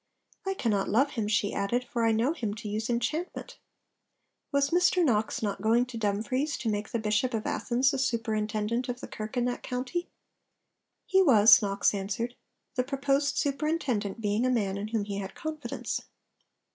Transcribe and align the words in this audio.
'I 0.47 0.55
cannot 0.55 0.89
love 0.89 1.11
him,' 1.11 1.27
she 1.27 1.53
added, 1.53 1.83
'for 1.83 2.03
I 2.07 2.11
know 2.11 2.33
him 2.33 2.55
to 2.55 2.67
use 2.67 2.89
enchantment.' 2.89 3.59
Was 4.51 4.71
Mr 4.71 5.05
Knox 5.05 5.43
not 5.43 5.61
going 5.61 5.85
to 5.85 5.97
Dumfries, 5.99 6.57
to 6.57 6.69
make 6.69 6.89
the 6.89 6.97
Bishop 6.97 7.35
of 7.35 7.45
Athens 7.45 7.91
the 7.91 7.99
superintendent 7.99 8.89
of 8.89 8.99
the 8.99 9.07
Kirk 9.07 9.37
in 9.37 9.45
that 9.45 9.61
county? 9.61 10.09
He 11.05 11.21
was, 11.21 11.61
Knox 11.61 11.93
answered; 11.93 12.33
the 12.73 12.83
proposed 12.83 13.37
superintendent 13.37 14.21
being 14.21 14.43
a 14.43 14.49
man 14.49 14.75
in 14.75 14.87
whom 14.87 15.03
he 15.05 15.19
had 15.19 15.35
confidence. 15.35 16.01